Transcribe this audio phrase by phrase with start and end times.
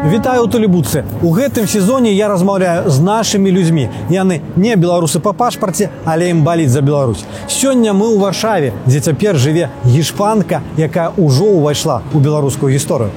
[0.00, 1.04] Вітаю ў тэлебуцы.
[1.20, 3.92] У гэтым сезоне я размаўляю з нашымі людзьмі.
[4.08, 7.20] Яны не беларусы па пашпарце, але ім баліць за Беларусь.
[7.52, 13.12] Сёння мы ў Варшаве, дзе цяпер жыве гішпанка, якая ўжо ўвайшла ў беларускую гісторыю.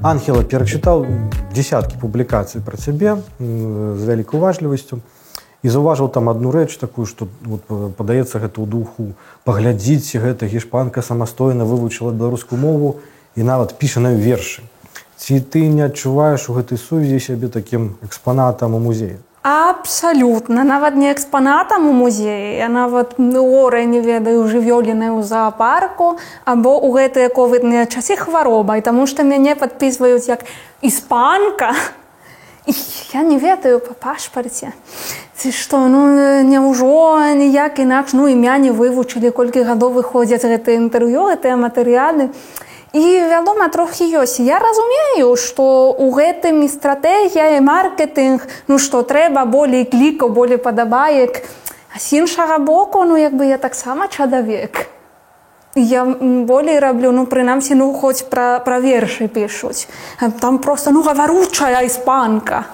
[0.00, 1.04] Анхела перачытаў
[1.52, 5.04] десяткі публікацый пра цябе з вялікай уважлівасцю
[5.62, 7.64] і заўважыў там одну рэч такую што вот,
[7.96, 9.12] падаецца гэта ў духу
[9.44, 13.00] паглядзіць гэта гішпанка самастойна вывучыла беларускую мову
[13.36, 14.62] і нават піша на вершы.
[15.20, 19.20] Ці ты не адчуваеш у гэтай сувязі сябе такім экспанатам у музеі?
[19.42, 20.64] Абсалютна.
[20.64, 26.88] Нават не экспанатам у музеі я нават оры не ведаю жывёліны ў зоапарку або ў
[26.96, 30.44] гэтыя ковідныя часы хваробай таму што мяне падпісваюць як
[30.80, 31.76] іспанка.
[33.12, 34.72] Я не ведаю па пашпарце
[35.40, 36.00] ці што ну
[36.44, 38.12] няўжо ніяк інакш.
[38.12, 42.28] Ну імя не вывучылі колькі гадоў выходзяць гэтыя інтэрв'ю гэтыя матэрыялы
[42.92, 44.36] і вядома трохі ёсць.
[44.44, 50.60] Я разумею што у гэтым і стратэгія і маркетинг ну што трэба болей клікаў болей
[50.60, 51.40] падабаек.
[51.88, 54.92] А з іншага боку ну як бы я таксама чалавек.
[55.74, 59.88] Я болей раблю ну прынамсі ну хоць пра, пра вершы пішуць.
[60.40, 62.68] Там просто ну гаваручая іспанка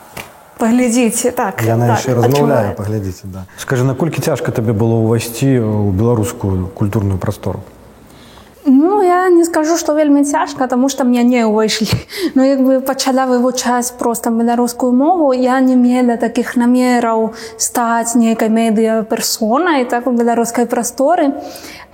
[0.58, 3.44] паглядзіце так яна так, яшчэ размаўляю паглядзіце да.
[3.60, 7.60] Скажи наколькі цяжка табе было ўвайсці ў беларускую культурную прастору
[8.68, 11.86] Ну я не скажу што вельмі цяжка таму што мне не ўвайшлі
[12.34, 17.30] Ну як бы пачала вывучаць проста беларускую мову я не мела такіх намераў
[17.62, 21.30] стаць нейкай медыа персонай так у беларускай прасторы.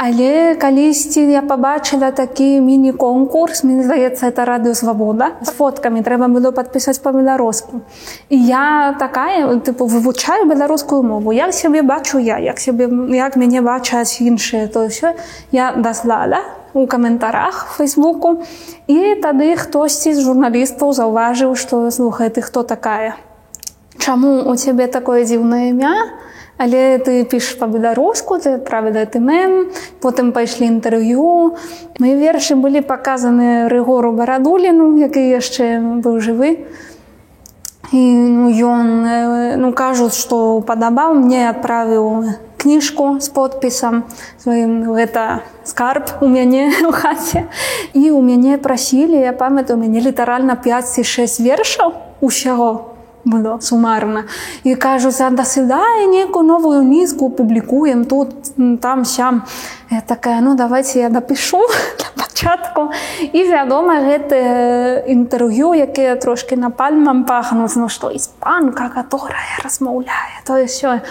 [0.00, 6.56] Але калісьці я пабачыла такі міні-конкурс мне здаецца это радыё свабода з фоткамі трэба было
[6.56, 7.84] падпісаць па-беларуску
[8.32, 11.36] і я такая тыпу вывучаю беларускую мову.
[11.36, 15.12] Як сябе бачу я як сябе як мяне бачаць іншыя то ўсё
[15.52, 18.42] я даслала у каментарах фейсбуку.
[18.86, 23.16] І тады хтосьці з журналістаў заўважыў што слухай ты хто такая?
[23.98, 25.94] Чаму у цябе такое дзіўнае імя?
[26.58, 31.56] Але ты пішаш па-беларуску ты правда ты мем потым пайшлі інтэрв'ю.
[31.98, 36.66] Мои вершы былі паказаны рыгору барадуліну які яшчэ быў жывы.
[37.92, 42.32] І ну, ён ну кажуць што падабаў мне адправіў
[42.62, 44.04] кніжку з подпісам
[44.38, 47.48] сваім гэта скарб у мяне у хаце
[47.92, 52.92] і у мяне прасілі я памятаю мяне літаральна 5 ці 6 вершаў усяго
[53.24, 54.24] было сумарна
[54.64, 58.30] і кажуць дасыдае некую новую нізку публікуем тут
[58.80, 59.42] там сям
[59.90, 61.60] я такая ну давайте я напишу
[62.16, 62.90] пачатку
[63.32, 71.02] і вядома гэты інтэрв'ю якія трошки напальмам пахнуць ну што іспанка которая размаўляе то все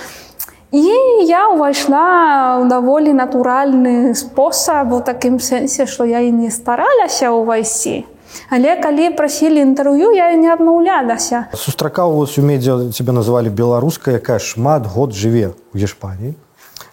[0.72, 0.88] і
[1.28, 8.08] я ўвайшла ў даволі натуральны спосаб у такім сэнсе што я і не старалася ўвайсці
[8.48, 14.40] Але калі прасілі інтэрв'ю я не адмаўлялася сустракаў вось у медзя цябе называлі беларуская якая
[14.40, 16.40] шмат год жыве у гешпаніі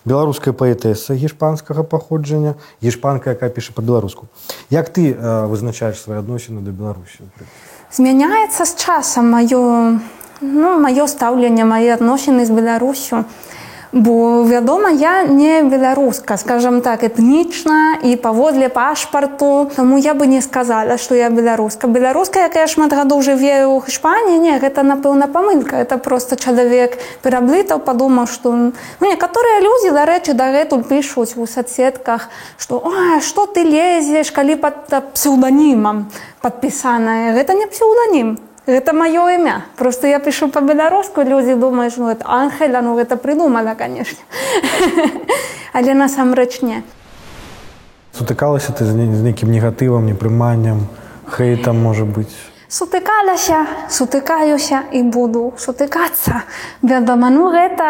[0.03, 4.27] беларуская паэтэса гешпанскага паходжання гешпанка якая піша па-беларуску
[4.75, 7.31] як ты э, вызначаеш свае адносіны да беларусі
[7.95, 10.03] змяняецца з часам маё
[10.43, 13.23] ну, маё стаўленне мае адносіны з беларусю
[13.93, 19.71] Бо вядома, я не беларуска, скажем так, этнічна і паводле пашпарту.
[19.77, 21.87] Таму я бы не сказала, што я беларуска.
[21.87, 25.81] Беларуска, якая шмат гадоў жыве ў Хішпаніі, не гэта напэўна памылка.
[25.81, 32.29] Это просто чалавек пераблытаў, падумаў, што ну, некаторыя людзі, дарэчы, дагэтуль пішуць у садсетках,
[32.59, 32.85] што
[33.25, 36.13] што ты лезеш, калі пад псеўданімам
[36.45, 37.33] падпісаная.
[37.33, 38.48] Гэта не псеўданім.
[38.69, 39.65] Это маё імя.
[39.77, 44.19] Просто я пишу па-беларуску, людзі думаюць, ну это Анхеля, ну гэта прыдумала, конечно.
[45.73, 46.83] Але насамрэч не.
[48.13, 50.85] Сутыкалася ты з нейкім негатывам, непрыманнем,
[51.33, 52.37] хейтам можа быць
[52.69, 56.45] сутыкалася сутыкаюся і буду сутыкацца
[56.83, 57.89] вядома ну гэта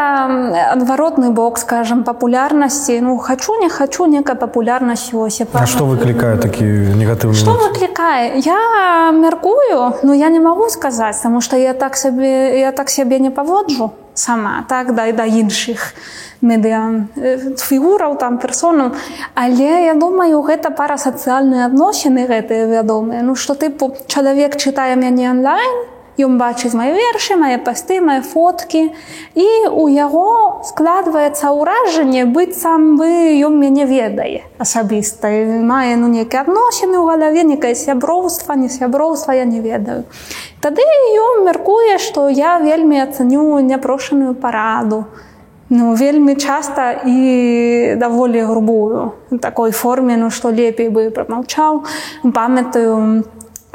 [0.71, 6.64] адваротны бок скажем папулярнасці ну хачу не хачу некая папулярнасць ось што выклікае такі
[6.94, 12.61] негатыўны што выклікае я мяркую ну я не магу сказаць таму што я так сабе
[12.61, 15.94] я так сябе не паводжу сама так дай да іншых
[16.43, 16.82] медыа
[17.62, 18.94] фігураў там персонаў
[19.35, 23.23] але я думаю гэта пара сацыяльныя адносіны гэтыя вядомыя.
[23.23, 28.91] Ну што тыпу чалавек чытае мяне онлайн Ён бачыць мае вершы, мае пасты, мае фоткі.
[29.38, 33.06] І у яго складваецца ўражанне быццам бы
[33.47, 35.31] ён мяне ведае асабіста.
[35.62, 40.05] мае ну нейкія адносіны ў галаве, некае сяброўства, не сяброўства я не ведаю.
[40.61, 45.06] Тады ён мяркуе, што я вельмі ацаню няпрошаную параду.
[45.70, 51.85] ну, вельмі часта і даволі грубую такой форме ну што лепей бы прамаўчаў
[52.32, 53.25] памятаю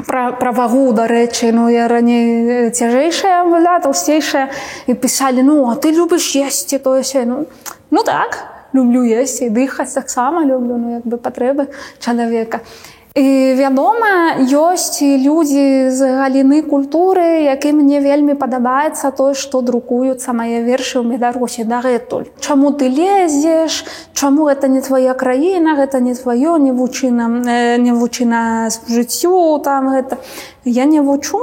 [0.06, 4.48] пра, пра вагу дарэчы ну я раней цяжэйшая была таўсцейшая
[4.86, 7.46] і пісалі ну а ты любіш есці тое ну,
[7.90, 8.38] ну так
[8.72, 11.68] люблю есці дыхаць таксама люблю ну як бы патрэбы
[12.00, 12.60] чалавека
[13.14, 20.66] І вядома, ёсць людзі з галіны культуры, які мне вельмі падабаецца тое, што друкуюцца мае
[20.66, 22.26] вершы ў Беларусі дагэтуль.
[22.42, 23.86] Чаму ты лезеш,
[24.18, 27.30] Чаму гэта не твоя краіна, гэта не тваё не вучына
[27.78, 30.18] не вучына жыццю там гэта.
[30.64, 31.38] Я не вучу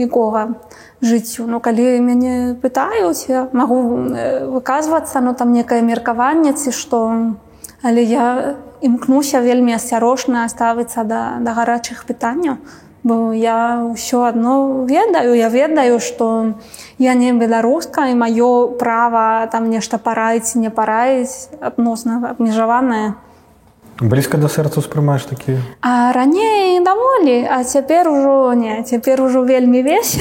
[0.00, 0.56] нікога
[1.04, 1.44] жыццю.
[1.44, 4.08] Ну калі мяне пытаюць, я магу
[4.56, 7.36] выказвацца, ну там некае меркаванне ці што,
[7.84, 12.56] але я імкнуся вельмі асцярожна ставіцца да, да гарачых пытанняў
[13.02, 15.32] бо я ўсё адно ведаю.
[15.32, 16.52] Я ведаю што
[16.98, 23.14] я не беларуска і маё права там нешта параіць не параіць адносна абмежаванае.
[24.00, 29.82] Блізка да сэрцу успрымаеш такі а раней даволі а цяпер ужо не цяпер ужо вельмі
[29.82, 30.20] весь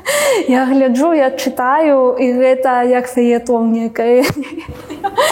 [0.48, 4.24] я гляджу я чытаю і гэта як феетон некае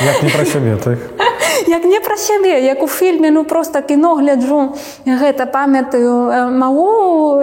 [0.05, 0.99] як не пра сябе так?
[1.69, 4.75] Як не пра сябе як у фільме ну просто кіно гляджу
[5.07, 7.41] гэта памятаю магу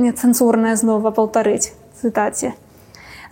[0.00, 2.52] нецэнзурная знова паўтарыць цытаце.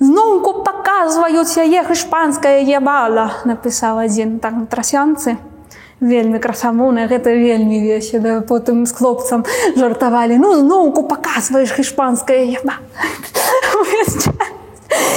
[0.00, 5.36] Зноўку паказваюць яе іспанская ебала напісаў адзін там трасянцы
[6.04, 8.40] вельмі красамоўная гэта вельмі весела.
[8.40, 9.44] Потым з хлопцам
[9.76, 12.78] жартавалі ну зноўку паказваеш іспанская еба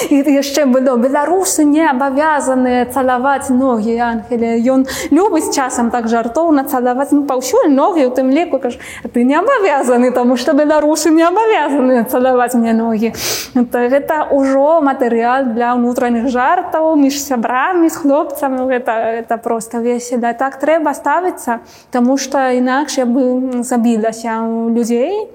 [0.09, 7.11] і яшчэ было беларусы не абавязаныя цалаваць ногі ангеля ён любіць часам так жартоўна цалаваць
[7.11, 8.79] ну, паўсюль ногі у тым леку каж
[9.13, 13.13] ты не абавязаны таму што беларусы не абавязаны цалаваць мне ногі
[13.55, 18.91] гэта ўжо матэрыял для ўнутраных жартаў між сябрамі з хлопцам гэта
[19.21, 20.33] это просто весела.
[20.33, 21.59] Так трэба ставіцца
[21.91, 25.29] Таму што інакш я бы забілася у людзей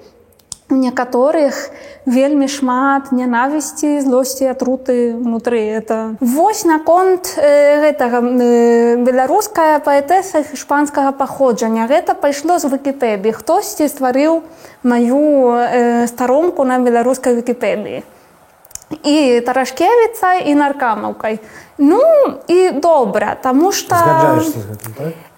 [0.73, 1.69] у некаторых
[2.05, 11.13] вельмі шмат нянавісці злосці атруты унутры это вось наконт э, гэтага э, беларуская паэтэса іспанскага
[11.13, 11.87] паходжання.
[11.87, 14.41] Гэта пайшло з выкіпедыі хтосьці стварыў
[14.83, 18.03] маю э, старонку на беларускай вікіпедыі
[19.03, 21.39] і тарашкевіца і наркамаўкай
[21.77, 22.01] ну
[22.47, 23.95] і добра таму што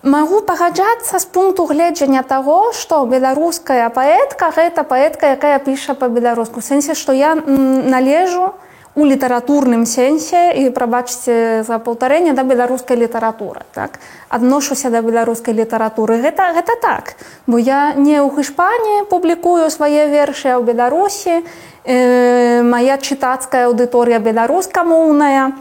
[0.06, 6.94] Магу пагаджацца з пункту гледжання таго, што беларуская паэтка гэта паэтка, якая піша па-беларуску сэнсе,
[6.94, 8.54] што я належу
[8.94, 13.66] у літаратурным сэнсе і прабачце за паўтарэнне да беларускай літаратуры.
[13.74, 13.98] Так?
[14.30, 16.20] адношуся да беларускай літаратуры.
[16.22, 17.16] Гэта, гэта так.
[17.48, 21.44] Бо я не ў Хішпаніі публікую свае вершы ў Беларусі, э,
[21.86, 25.54] моя чытацкая аўдыторыя беларускамоўная.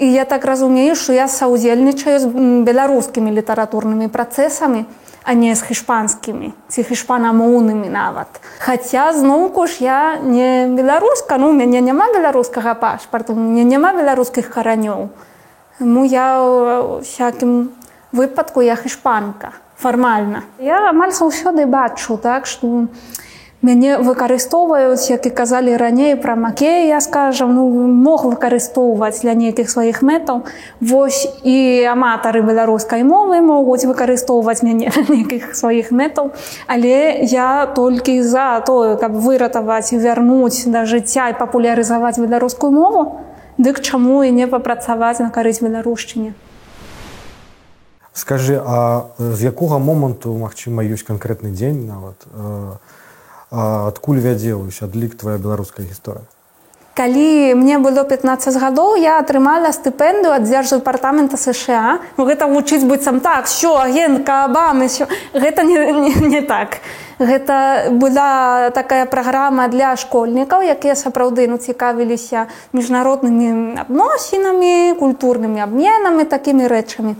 [0.00, 2.26] І я так разумею, што я саўдзельнічаю з
[2.64, 4.86] беларускімі літаратурнымі працэсамі,
[5.24, 8.40] а не з хішпанскімі ці хішпанамоўнымі нават.
[8.58, 15.08] Хаця зноўку ж я не беларуска, ну мяне няма беларускага пашпарту, мне няма беларускіх каранёў.
[15.80, 16.40] Ну я
[17.04, 17.72] всякім
[18.12, 20.44] выпадку я хішпанка фармальна.
[20.58, 22.88] Я амаль заўсёды бачу так, што
[23.62, 30.00] мяне выкарыстоўваюць як і казалі раней пра макея скажам ну мог выкарыстоўваць для нейкіх сваіх
[30.02, 30.48] мэтаў.
[30.80, 36.32] Вось і аматары беларускай мовы могуць выкарыстоўваць мяне нейкіх сваіх мэтаў.
[36.66, 43.20] Але я толькі за тое каб выратаваць вярнуць да жыцця і папулярызаваць беларускую мову
[43.60, 46.32] дык чаму і не папрацаваць на карысць беларушчыне.
[48.12, 52.80] Скажи а з якога моманту магчыма ёсць канкрэтны дзень нават а
[53.50, 56.26] адкуль вядзелася адлік твоя беларуская гісторыя.
[56.94, 63.20] Калі мне было 15 гадоў я атрымала стыпендыю ад дзярждэпартамента сша ну, гэта вучыць быццам
[63.20, 63.46] так.
[63.46, 64.90] Що агентка абамы
[65.32, 66.78] гэта не, не, не так.
[67.18, 76.66] Гэта была такая праграма для школьнікаў якія сапраўды ну цікавіліся міжнароднымі адносінамі культурнымі абменамі такімі
[76.66, 77.14] рэчамі.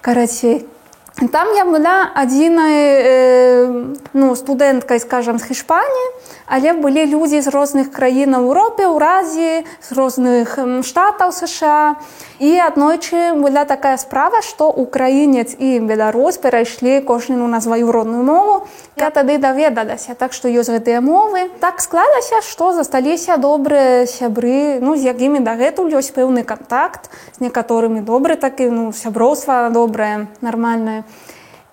[0.00, 0.68] Карацей
[1.14, 6.06] Там я была адзінай э, ну, студэнткай, скажам, з Хішпаніі,
[6.46, 12.02] але былі людзі з розных краін Еўропе, Уразіі, з розных штатаў США.
[12.42, 18.66] І аднойчы была такая справа, што украінец і беларус перайшлі кожніну на сваю родную мову.
[18.98, 21.46] Я тады даведалася, так што ёсць гэтыя мовы.
[21.62, 27.06] Так склалася, што засталіся добрыя сябры, ну, з якімі дагэтуль ёсць пэўны кантакт
[27.38, 31.03] з некаторымі добры такі ну, сяброўства добрае, нармальнае.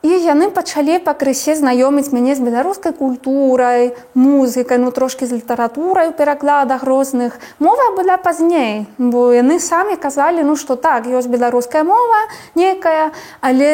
[0.01, 6.13] І яны пачалі пакрысе знаёміць мяне з беларускай культурай музыкай ну трошки з літаратурай у
[6.17, 7.38] перакладах розных.
[7.59, 13.11] Мова была пазней бо яны самі казалі ну что так ёсць беларуская мова некая
[13.41, 13.69] але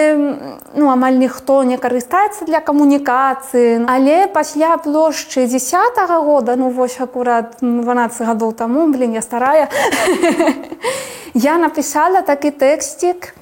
[0.75, 3.87] ну амаль ніхто не карыстаецца для камунікацыі.
[3.87, 9.71] Але пасля плошчы десятого года ну вось акурат 12 гадоў таму блин я старая
[11.33, 13.37] я написала такі тэксцік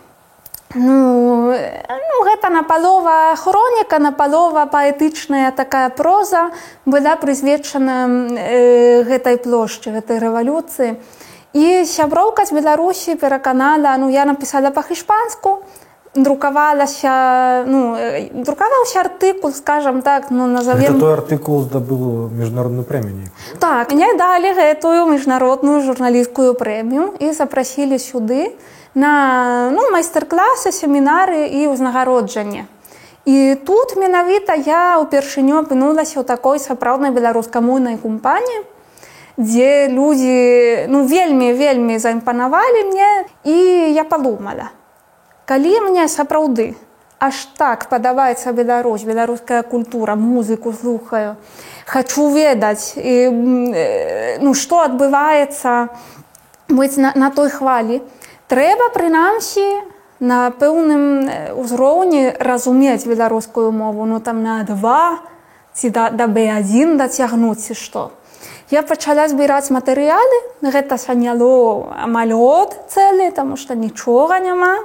[0.76, 6.52] Ну, ну гэта напалова хроніка напалова паэтычная такая проза
[6.86, 11.00] была прысвечана э, гэтай плошчы гэтай рэвалюцыі.
[11.56, 15.64] І сяброўка з беларусі пераканала ну я напісала па-хішпанску
[16.16, 17.96] друкавалася ну,
[18.44, 25.08] друкаваўся артыкул скажем так ну назовем той артыкул здабыл міжнародную прэмію так мне далі гэтую
[25.08, 28.56] міжнародную журналісткую прэмію і запрасілі сюды і
[28.96, 32.66] на ну, майстар-класы, семінары і ўзнагароджанне.
[33.26, 38.64] І тут менавіта я ўпершыню апынулася ў такой сапраўднай беларускамоўнай кампаніі,
[39.38, 43.10] дзе людзі ну, вельмі вельмі заімпанавалі мне
[43.44, 43.58] і
[43.92, 44.72] я падумала.
[45.46, 46.74] Калі мне сапраўды
[47.20, 51.36] аж так падабаецца Беларусь, беларуская культура, музыку слухаю,
[51.86, 53.30] хачу ведаць і,
[54.40, 55.90] ну, што адбываецца
[56.70, 58.02] быць на, на той хвалі,
[58.48, 59.66] трэба прынамсі
[60.20, 64.06] на пэўным узроўні разумець беларускую мову.
[64.06, 65.20] Ну там на два
[65.74, 68.12] ці да, да b1 дацягнуць ці што.
[68.72, 70.42] Я пачала збіраць матэрыялы.
[70.62, 74.82] Гэта саняло амалёт цэлы таму што нічога няма.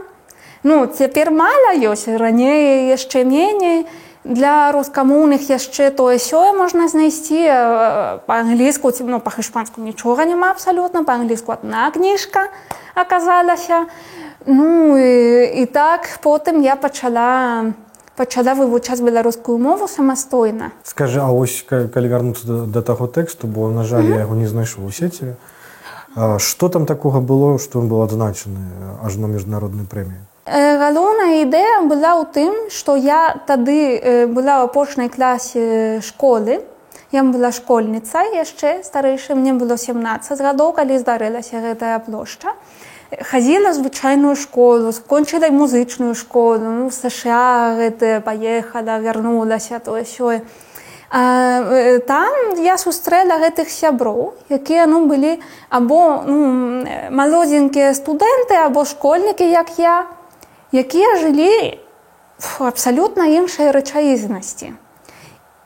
[0.62, 3.86] Ну цяпер мала ёсць раней яшчэ меней
[4.24, 7.40] для рускамоўных яшчэ тое сёе можна знайсці
[8.28, 12.52] па-англійску ці ну па-хішпанску нічога няма абсалютна па-англійску адна кніжка
[12.94, 13.86] аказалася.
[14.46, 17.72] Ну і, і так потым я пачала
[18.16, 20.72] пачала вывучаць беларускую мову самастойна.
[20.84, 24.20] Скажы, а ось калі вярнуцца да, да таго тэксту, бо на жаль, mm -hmm.
[24.20, 25.36] я яго не знайшоў у сеціве.
[26.38, 28.60] Што там такога было, што ён быў адзначаны
[29.04, 30.29] аж на міжнароднай прэміі?
[30.50, 36.66] Галоўная ідэя была ў тым, што я тады была ў апошняй класе школы.
[37.14, 42.54] Я была школьніца яшчэ старэйша мне было 17 гадоў, калі здарылася гэтая плошча
[43.18, 50.42] хадзіла звычайную школу скончыла музычную школу ну, сша гэта паехала вярнулася тое сёе
[51.10, 52.30] а, там
[52.62, 60.06] я сустрэла гэтых сяброў якія ну былі або ну, малодзенькія студэнты або школьнікі як я
[60.72, 61.78] якія жылі
[62.58, 64.72] абсалютна іншай рэчаізнасці.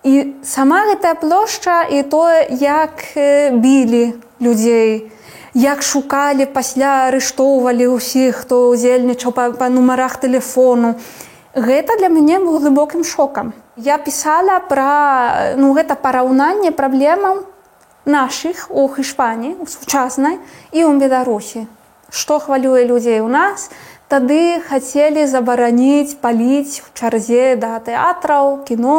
[0.05, 3.05] І сама гэтая плошча і тое як
[3.57, 5.11] білі людзей
[5.55, 10.99] як шукалі пасля арыштоўвалі ўсіх хто ўдзельнічаў па, па нумарах телефону
[11.55, 13.55] гэта для мяне быў глыбокім шокам.
[13.79, 17.47] Я пісала пра ну гэта параўнанне праблемаў
[18.05, 20.43] наших у хішпані у сучаснай
[20.75, 21.71] і ў беларусі.
[22.11, 23.71] Што хвалюе людзей у нас
[24.15, 28.99] тады хацелі забараніць паліць у чарзе да тэатраў кіно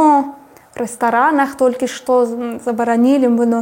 [0.75, 2.25] рэстаранах толькі што
[2.65, 3.61] забаранілі бы ну.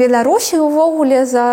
[0.00, 1.44] Беларусі увогуле за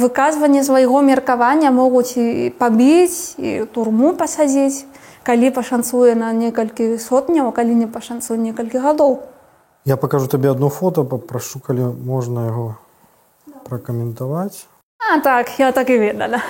[0.00, 4.88] выказванне свайго меркавання могуць і пабіць і турму пасадзіць
[5.28, 9.20] калі пашанцуе на некалькі сотняў калі не пашанцуе некалькі гадоў.
[9.84, 12.66] Я покажу табе одно фото папрашу калі можна яго
[13.68, 14.66] пракаментаваць.
[14.98, 16.42] А так я так і ведала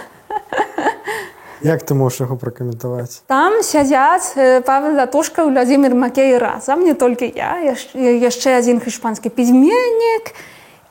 [1.64, 4.35] як ты можаш яго пракаментаваць там сядзяць
[4.66, 7.59] павел латушка владимир макей разам не толькі я
[7.95, 10.35] яшчэ адзін хішпанскі пісьменнік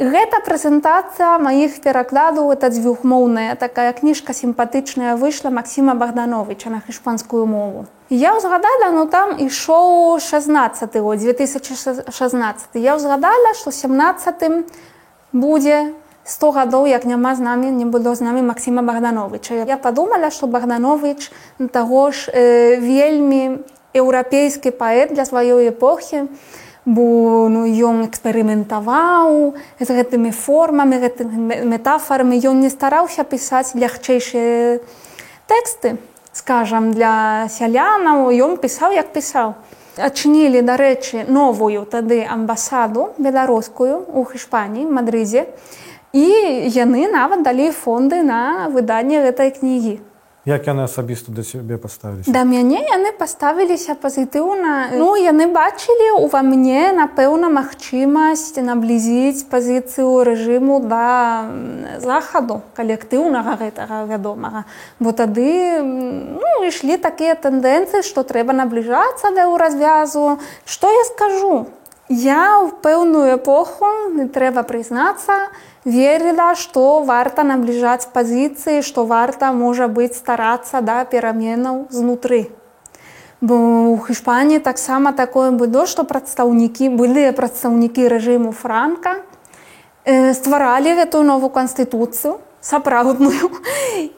[0.01, 7.85] Гэта прэзентацыя маіх перакладаў это дзвюхмоўная такая кніжка сімпатычная выйшла Масіма Богдановича на хішпанскую мову.
[8.09, 12.81] Я ўзгадала, ну там ішоў 16 год 2016.
[12.81, 14.65] Я ўзгадала, што 17
[15.37, 15.93] будзе
[16.31, 19.67] 100 гадоў, як няма з намі не было з намі Масіма Богдановича.
[19.67, 21.31] Я падумала, што Богданович
[21.71, 23.59] таго ж э, вельмі
[23.91, 26.31] еўрапейскі паэт для сваёй эпохі,
[26.85, 34.79] бо ну, ён эксперыментаваў з гэтымі формамі гэтымі метафорамі ён не стараўся пісаць лягчэйшыя
[35.51, 35.99] тэксты
[36.31, 38.31] скажам для сялянаў.
[38.31, 39.59] Ён пісаў як пісаў.
[39.99, 45.51] Адчынілі дарэчы новую тады амбасаду беларускую у хішпаніі мадрызе
[46.13, 46.25] і
[46.75, 49.99] яны нават далі фонды на выданне гэтай кнігі
[50.45, 52.31] Як яны асабіста да цябе паставіліся?
[52.33, 54.89] Да мяне яны паставіліся пазітыўна.
[54.97, 61.45] Ну яны бачылі ўва мне, напэўна, магчымасць наблізіць пазіцыю рэжыму да
[62.01, 64.65] захаду калектыўнага гэтага вядомага.
[64.97, 70.41] Бо тады ну, ішлі такія тэндэнцыі, што трэба набліжацца да ў развязу.
[70.65, 71.69] Што я скажу?
[72.11, 75.47] Я ў пэўную эпоху не трэба прызнацца,
[75.87, 82.51] верыла, што варта набліжаць пазіцыі, што варта можа быць старацца да пераменаў знутры.
[83.39, 89.23] Бо ў Хішпаніі таксама такое было, што прадстаўнікі былыя прадстаўнікі рэжыму франка
[90.03, 93.55] э, стваралі гэтую новую канстытуцыю сапраўдную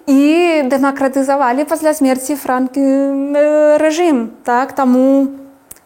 [0.09, 4.33] і дэмакратызавалі пасля смерці франкі э, рэжым.
[4.43, 5.42] Так таму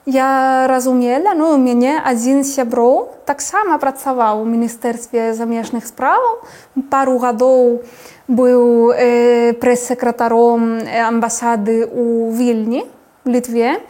[0.07, 6.47] я разумела ну у мяне адзін сяброў таксама працаваў у міністэрстве замежных справаў.
[6.89, 7.83] Пару гадоў
[8.31, 12.87] быў э, прэс-сакратаром амбасады ў вільні
[13.27, 13.83] літве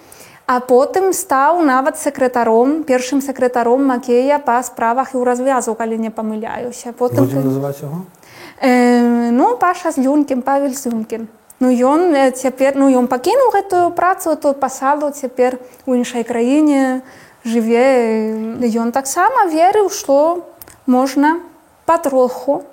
[0.50, 6.10] а потым стаў нават сакратаром першым сакратаром макея па справах і ў развязу калі не
[6.10, 6.98] памыляюся.
[6.98, 8.10] Потым называць яго?
[8.58, 14.36] Э, ну паша з люнкім павель зюнкін Ну ён цяпер ну ён пакінуў гэтую працу
[14.38, 15.58] ту пасаду цяпер
[15.90, 17.02] у іншай краіне
[17.42, 18.62] жыве.
[18.62, 20.46] Ён таксама верыў што
[20.86, 21.42] можна
[21.86, 22.64] патроху.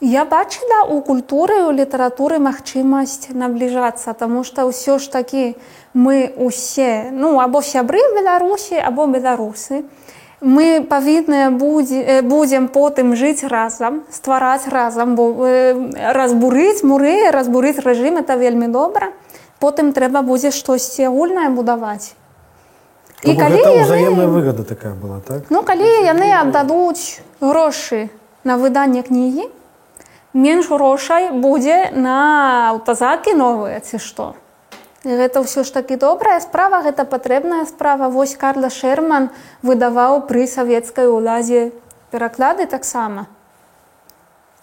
[0.00, 5.54] Я бачыла у культуры у літаратуры магчымасць набліжацца таму што ўсё ж такі
[5.94, 9.86] мы усе ну або сябры беларусі або беларусы
[10.44, 11.50] мы павінны
[12.28, 15.32] будзем потым жыць разам ствараць разам бо
[15.96, 19.10] разбурыць муры разбурыць рэжым это вельмі добра.
[19.58, 22.12] Потым трэба будзе штосьці агульнае будаваць.
[23.24, 24.26] І ну, калі яны...
[24.28, 25.48] выгода такая была так?
[25.48, 28.10] Ну калі яны аддадуць грошы
[28.44, 29.48] на выданне кнігі
[30.34, 32.18] менш грошай будзе на
[32.76, 34.34] аўтазакі новыя ці што
[35.04, 38.08] Гэта ўсё ж такі добрая справа, гэта патрэбная справа.
[38.08, 39.28] Вось Карла Шерман
[39.60, 41.76] выдаваў пры савецкай уладзе
[42.08, 43.28] пераклады таксама.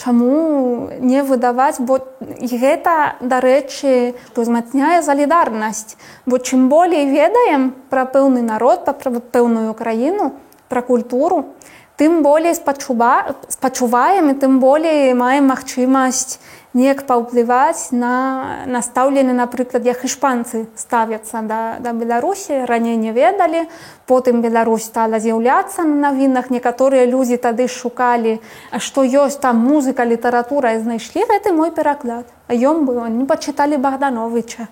[0.01, 2.01] Чаму не выдаваць, бо
[2.41, 5.93] гэта, дарэчы, узмацняе залідарнасць.
[6.25, 10.33] Бо чым болей ведаем пра пэўны народ, пра пэўную краіну,
[10.74, 11.53] пра культуру,
[12.01, 16.41] тым болей спачуваем і тым болей маем магчымасць
[16.73, 22.63] неяк паўплываць на настаўлены напрыклад як ішпанцы ставяцца да, да беларусі.
[22.65, 23.67] Раней не ведалі
[24.07, 26.49] потым Беларусь стала з'яўляцца на навінах.
[26.49, 28.39] Некаторыя людзі тады шукалі
[28.79, 32.25] што ёсць там музыка літаратура і знайшлі гэты мой пераклад.
[32.47, 34.71] А ён быў не пачыталі богдановича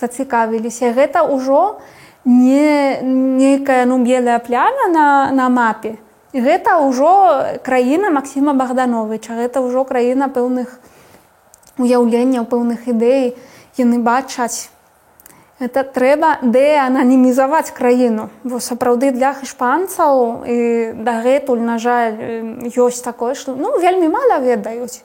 [0.00, 0.92] зацікавіліся.
[0.96, 1.80] Гэта ўжо
[2.24, 5.98] не нейкая ну белая пляна на, на мапе.
[6.32, 9.36] Гэта ўжо краіна Масіма богдановича.
[9.36, 10.80] Гэта ўжо краіна пэўных
[11.78, 13.36] уяўлення пэўных ідэй
[13.78, 14.68] яны бачаць.
[15.62, 18.28] Это трэба дэананімізаваць краіну.
[18.42, 20.58] Бо сапраўды для іспанцаў і
[20.98, 22.18] дагэтуль на жаль
[22.74, 25.04] ёсць такое што ну вельмі мала ведаюць.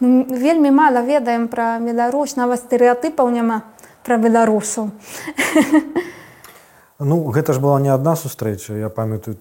[0.00, 3.62] Вельмі мала ведаем пра Беларусь нават стэеатыпаў няма
[4.02, 4.88] пра беларусаў
[7.00, 8.76] Ну гэта ж была не адна сустрэча.
[8.76, 9.32] Я памятаю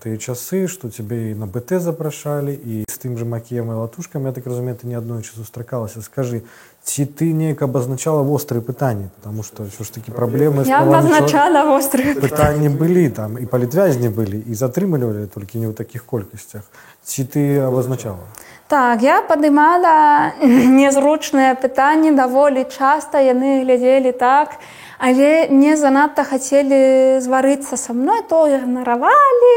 [0.00, 4.32] тыя часы што цябе і на БТ запрашалі і з тым жа макеем і латушкамі
[4.32, 6.00] я так разумею ты не аднойчы сустракалася.
[6.00, 6.48] Скажы
[6.80, 9.12] ці ты неяк абазначала вострыя пытанні?
[9.20, 12.72] Потому что ўсё ж такі праблемы азначала вострыя пытанні.
[12.72, 16.64] былі там і палітвязні былі і затрымлівалі толькі не ў такіх колькасцях.
[17.04, 18.24] Ці ты абазначала?
[18.68, 20.32] Так я падымала
[20.80, 28.22] незручныя пытанні даволі часта яны глядзелі так і але не занадта хацелі зварыцца са мной
[28.28, 29.56] то ігнаравалі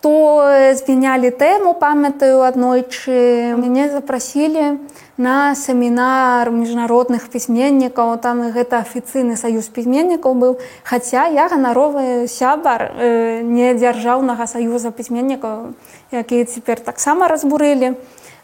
[0.00, 0.44] то
[0.76, 3.56] змянялі тэму памятаю аднойчы.
[3.58, 4.78] Мяне запрасілі
[5.16, 8.20] на семінар міжнародных пісьменнікаў.
[8.20, 10.52] Там гэта афіцыйны саюз пісьменнікаў быў.
[10.84, 15.74] Хаця я ганаровы сябар э, не дзяржаўнага саюза пісьменнікаў
[16.10, 17.94] якія цяпер таксама разбурылі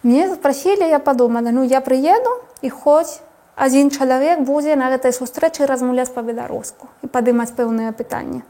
[0.02, 3.20] мне запрасілі я падумала ну я прыеду і хоць
[3.56, 8.42] адзін чалавек будзе на гэтай сустрэчы размаўляць па-беларуску і падымаць пэўныя пытанні.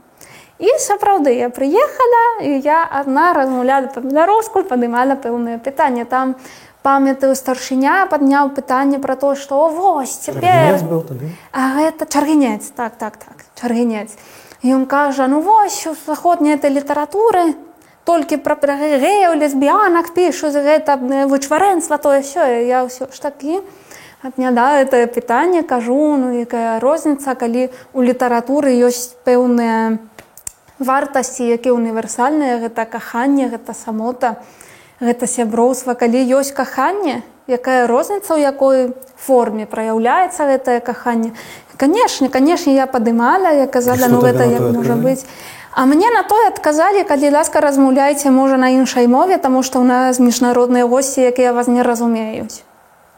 [0.62, 6.04] І сапраўды я прыехала і я адна размаўляла па-беларуску, падымала пэўныя пытанні.
[6.04, 6.36] там
[6.82, 10.78] памятаю старшыня падняў пытанне пра то, што вось цяпер
[11.52, 14.10] гэта чаргенец так так так чаргенец.
[14.62, 17.54] Ён кажа ну вось у заходняй этой літаратуры,
[18.04, 20.98] толькі пра геяў лесбіянак пішу за гэта
[21.30, 23.62] вычварэнства тое ўсё я ўсё ж такі
[24.22, 29.98] адняда это пытанне кажу ну якая розніца калі у літаратуры ёсць пэўныя
[30.78, 34.38] вартасці якія універсальныя гэта каханне гэта самота
[35.02, 35.94] гэта сяброўства.
[35.98, 41.34] Калі ёсць каханне якая розніца ў якой форме праяўляецца гэтае каханне?
[41.76, 45.26] Канешне канешне я падымала я казала ну гэта як можа быць.
[45.74, 49.86] А мне на тое адказалі калі ласка размаўляйце можа на іншай мове таму што ў
[49.90, 52.62] нас міжнародныя госці якія вас не разумеюць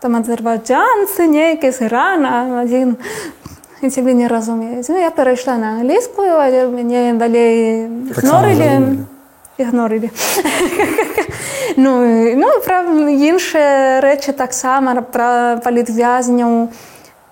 [0.05, 3.01] там азербайджанцы нейкі з ірана адзін
[3.89, 9.01] цябе не разумеюць ну, я перайшла на англійскую але мяне далей ігнорылі
[9.57, 10.11] ігнорылі
[11.81, 12.05] ну,
[12.37, 12.85] ну пра
[13.17, 16.69] іншыя рэчы таксама пра палітвязняў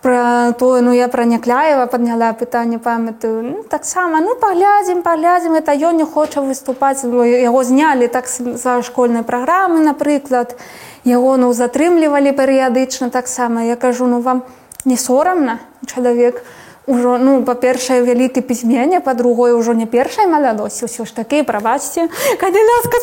[0.02, 5.72] пра тое ну я пра някляева падняла пытанне памятаю ну, таксама ну паглядзім паглядзім это
[5.72, 10.56] ён не хоча выступаць яго знялі так за школьнай праграмы напрыклад
[11.04, 14.42] яго ну затрымлівалі перыядычна таксама я кажу ну вам
[14.84, 16.42] не сорамна чалавек
[16.86, 22.10] Ужо, ну па-першае вялікі пісьменне па-другое ўжо не першай малядосці ўсё ж такі прабачце
[22.42, 22.98] калі ласка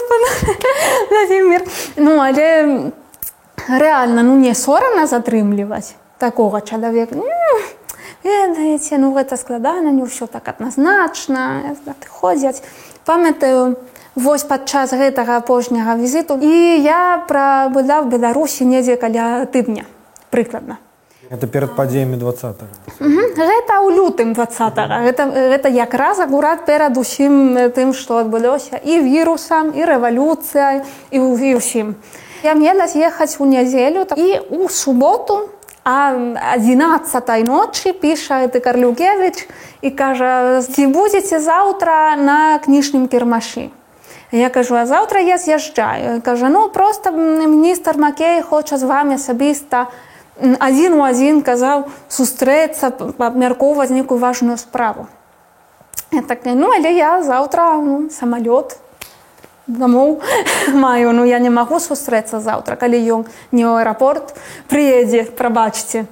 [1.12, 1.64] Владимир.
[1.96, 2.92] Ну але
[3.72, 7.16] рэальна ну не сорамна затрымліваць такога чалавека.
[7.16, 7.26] Ну,
[8.24, 11.76] ведаеце ну гэта складана не ўсё так адназначна
[12.08, 12.62] ходзяць
[13.06, 13.80] памятаю
[14.16, 19.88] вось падчас гэтага апошняга візіту і я пра была в беларусі недзе каля тыдня
[20.30, 20.78] прыкладна.
[21.30, 22.34] Это перад падзеямі два
[23.38, 24.50] гэта ў лютым два
[25.06, 31.56] гэта, гэта якраз акурат перад усім тым што адбылося і вірусам і рэвалюцыя і ў
[31.56, 31.96] ўсім.
[32.44, 35.50] Я мела з'ехаць у нядзелю і у суботу
[35.90, 36.14] а
[36.54, 39.50] 11 ночы піша ты карлюкевич
[39.82, 43.74] і кажа ці будзеце заўтра на кніжнім кірмашы?
[44.32, 46.22] Я кажу, а заўтра я з'язджаю.
[46.22, 49.88] кажа ну просто міністр Макей хоча з вами асабіста
[50.60, 55.08] адзін у адзін казаў сустрэцца абмяркоўваць нейкую важную справу
[56.12, 58.78] я так ну але я заўтра ну, самалёт
[59.70, 60.20] дамоў
[60.74, 63.22] маю ну я не магу сустрэцца заўтра калі ён
[63.54, 64.34] не ў аэрапорт
[64.68, 66.06] прыедзе прабачце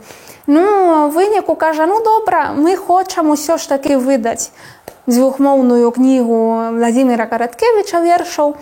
[0.46, 4.52] ну выніку кажа ну добра мы хочам усё ж такі выдаць
[5.10, 6.40] дзвюхмоўную кнігу
[6.78, 8.56] владимира караткевича вершаў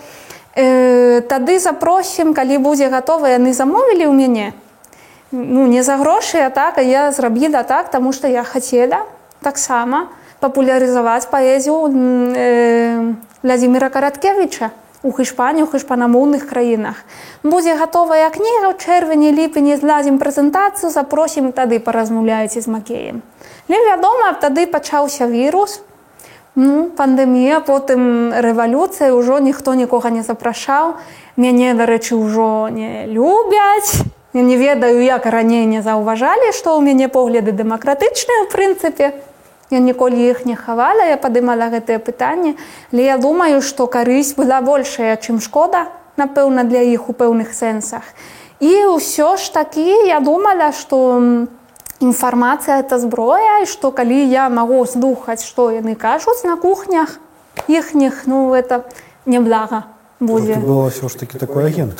[0.55, 4.47] э, тады запросім калі будзе гатова яны замовілі ў мяне
[5.31, 9.03] ну, не за грошы а так а я зрабіла так таму што я хацела
[9.43, 10.07] таксама
[10.39, 11.91] папулярызаваць паэзію
[12.31, 14.71] э, владимира караткевича
[15.03, 17.03] у хішпані у хішпанамоўных краінах.
[17.43, 23.21] Будзе гатовая кніга ў чэрвені ліпені злазім прэзентацыю запросім тады паразмаўляеце з макеем.
[23.67, 25.81] Не вядома тады пачаўся вірус.
[26.55, 30.95] Ну пандемія потым рэвалюцыя ўжо ніхто нікога не запрашаў.
[31.35, 34.07] Мяне дарэчы ўжо не любяць.
[34.35, 39.34] Я не ведаю, як раней не заўважалі, што ў мяне погляды дэмакратычныя ў прынцыпе.
[39.75, 42.55] Я ніколі іх не хавала, я падымала гэтае пытанне,
[42.95, 48.07] але я думаю, што карысць была большая, чым шкода, напэўна, для іх у пэўных сэнсах.
[48.63, 51.19] І ўсё ж такі я думала, што
[51.99, 57.19] інфармацыя это зброя і што калі я магу слухаць, што яны кажуць на кухнях
[57.67, 58.87] іхніх ну это
[59.27, 59.91] неблага
[60.23, 60.55] будзе.
[60.55, 61.99] было ўсё ж таки такой агент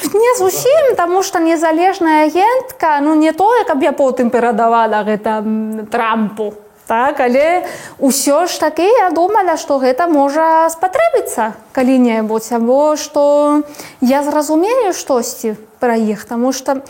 [0.00, 5.42] не зусім таму што незалежная агентка ну не тое каб я потым перадавала гэта
[5.90, 6.54] трампу
[6.86, 7.64] так але
[8.00, 13.62] ўсё ж такі я думала што гэта можа спатрэбіцца калі-небудзь або што
[14.00, 16.80] я зразумею штосьці пра іх таму што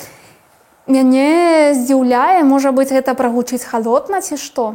[0.86, 4.74] мяне здзіўляе можа быць гэта прагучыць халодна ці што.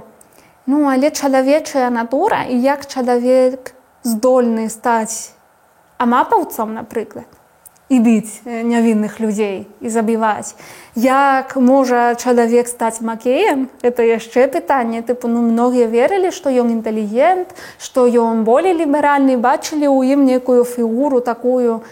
[0.68, 5.32] Ну але чалавечая натура і як чалавек здольны стаць
[5.98, 7.37] амапаўцам напрыклад
[7.90, 10.56] і біць нявінных людзей і забіваць.
[10.96, 15.02] Як можа чалавек стаць макеем, это яшчэ пытанне.
[15.02, 20.68] Тыпу ну многія верылі, што ён інтэлігент, што ён болей ліберальны бачылі ў ім некую
[20.68, 21.84] фігуру такую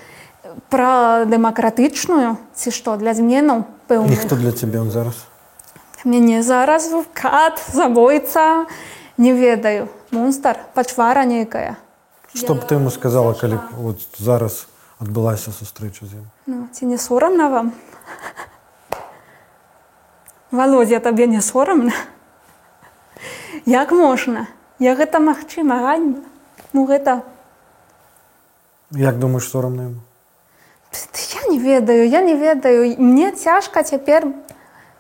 [0.70, 5.16] пра дэмакратычную ці што для зменаў пэўны хто для цябе он зараз?
[6.04, 8.68] Мяне зараз кат забойца
[9.18, 9.88] не ведаю.
[10.12, 11.80] Монстр пачвара нейкая.
[12.36, 14.68] Што б ты ему сказала калі вот зараз
[15.00, 16.26] адбылася сустрэча з ім.
[16.46, 17.72] Ну, ці не сорамна вам?
[20.52, 21.94] Володя табе не сорамна?
[23.66, 24.48] Як можна?
[24.80, 26.22] Я гэта магчыма ганьба.
[26.74, 27.24] Ну гэта
[28.92, 29.96] як думаешь сорамна
[31.36, 32.96] я не ведаю я не ведаю.
[33.00, 34.28] Мне цяжка цяпер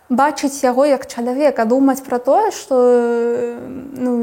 [0.09, 2.77] бачыць яго як чалавека думаць пра тое што
[3.97, 4.21] ну,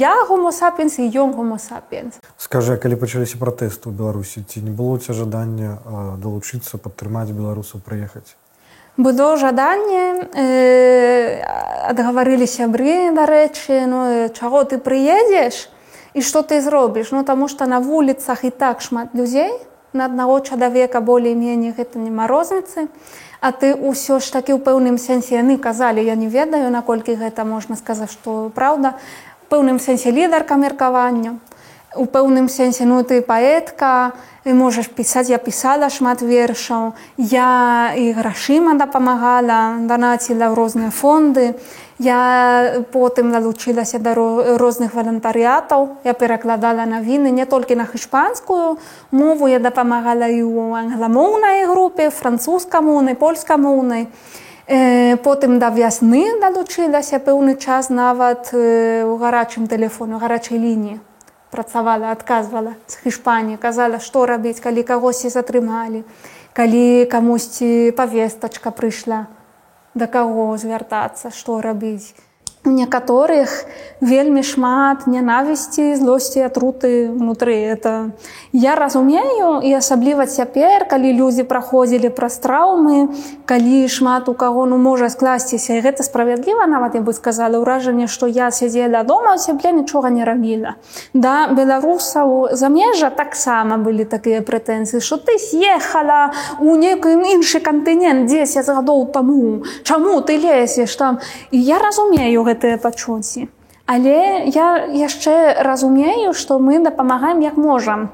[0.00, 5.12] я гомосапенс і ён гомосапенс скажи калі пачаліся пратэсты ў беларусі ці не было ця
[5.12, 5.76] жаданне
[6.16, 8.36] далучыцца падтрымаць беларусаў прыехаць?
[8.96, 11.44] Было жаданне э,
[11.86, 15.68] адгаварылі сябры дарэчы ну чаго ты прыедзеш
[16.16, 17.12] і што ты зробіш?
[17.12, 19.52] Ну таму што на вуліцах і так шмат людзей
[19.92, 22.88] на аднаго чалавека болей-меней гэта няма розніцы.
[23.40, 27.44] А ты ўсё ж такі ў пэўным сэнсе яны казалі я не ведаю наколькі гэта
[27.44, 28.98] можна сказаць што праўда.
[29.48, 31.38] Пэўным сэнсе лідарка меркавання
[31.96, 38.12] у пэўным сэнсе ну ты паэтка і можаш пісаць я пісала шмат вершаў я і
[38.12, 41.58] грашыма дапамагала данаціла ў розныя фонды.
[41.98, 48.78] Я потым далучылася да розных валантарыятаў я перакладала навіны не толькі на іспанскую
[49.10, 54.06] мову я дапамагала і ў англамоўнай групе французскамоўнай польскамоўнай.
[55.24, 61.07] Потым да вясны далучылася пэўны час нават у гарачым тэлефону гарачай лініі
[61.50, 66.04] працавала адказвала з хішпаніі казала што рабіць калі кагосьці затрымалі
[66.52, 69.26] калі камусьці павестачка прыйшла
[69.94, 72.14] да каго звяртацца што рабіць
[72.64, 73.64] у некаторых
[74.00, 78.10] вельмі шмат нянавісці злосці атруты унутры это
[78.52, 83.10] я разумею і асабліва цяпер калі людзі праходзілі праз траўмы
[83.44, 85.74] калі шмат у каго ну можа скласціся.
[85.74, 90.10] І гэта справядліва нават я бы сказала ўражанне што я сядзела дома у сябе нічога
[90.10, 90.78] не рабіла.
[91.14, 98.68] Да беларусаў замежжа таксама былі такія прэтэнзіі що ты съехала у некім іншы кантынент 10
[98.68, 99.66] гадоў таму.
[99.82, 101.18] Чаму ты лезеш там?
[101.50, 103.48] І я разумею гэтыя пачуцці.
[103.88, 108.10] Але я яшчэ разумею, што мы дапамагаем як можам.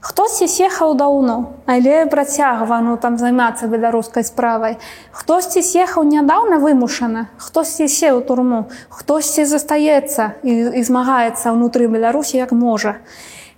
[0.00, 4.78] Хтосьці сехаў даўно, але працягва ну, там займацца беларускай справай.
[5.12, 12.40] Хтосьці сехаў нядаўна вымушана, хтосьці сеў у турму, хтосьці застаецца і, і змагаецца ўнутры Беларусі
[12.40, 12.96] як можа.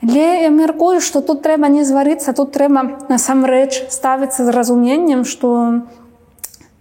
[0.03, 5.87] Але я мяркую, што тут трэба не зварыцца, тут трэба насамрэч ставіцца з разуменнем, што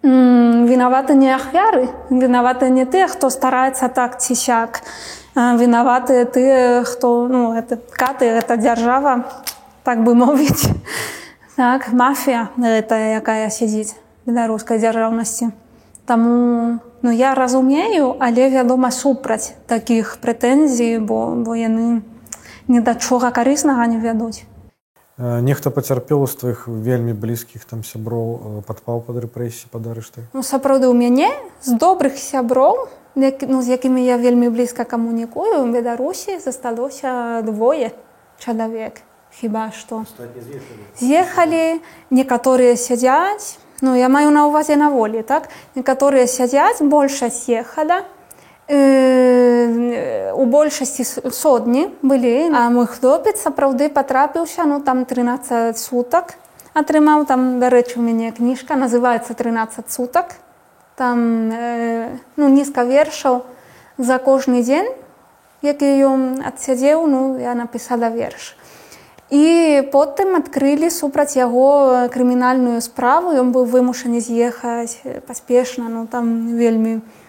[0.03, 4.81] вінаваты не ахвяры вінаваты не тыя хто стараецца так ці сяк.
[5.35, 9.25] Вінаватыя тыя хто ну это каты гэта дзяржава
[9.83, 10.69] так бы мовіць.
[11.55, 13.93] Так мафія гэта якая сядзіць
[14.25, 15.51] беларускай дзяржаўнасці.
[16.05, 22.01] Таму ну я разумею але вядома супраць такіх прэтэнзій бо бо яны
[22.67, 24.49] ні да чога карыснага не вядуць
[25.17, 30.23] Нехта пацярпеў з тваіх вельмі блізкіх там сяброў падпаў пад рэпрэсіі пад арышты.
[30.33, 31.29] Ну сапраўды ў мяне
[31.61, 37.91] з добрых сяброў, ну, з якімі я вельмі блізка камунікую, у Беларусі засталося двое
[38.39, 39.03] чалавек.
[39.31, 40.03] Хіба што?
[40.99, 41.79] З'ехалі,
[42.11, 45.49] некаторыя сядзяць, Ну я маю на ўвазе на волі, так?
[45.73, 48.05] Некаторыя сядзяць, большасць ехала,
[48.71, 56.37] у большасці сотні былі а мой хлопец сапраўды патрапіўся ну там 13 сутак
[56.73, 57.25] атрымаў.
[57.27, 60.35] Там дарэчы у мяне кніжка называется 13 сутак
[60.95, 63.43] там э, ну нізка вершаў
[63.97, 64.91] за кожны дзень
[65.61, 68.55] які ён адсядзеў ну я напісала верш.
[69.31, 73.31] І потым адкрылі супраць яго крымінальную справу.
[73.31, 77.20] Ён быў вымушаны з'ехаць паспешна ну там вельмі у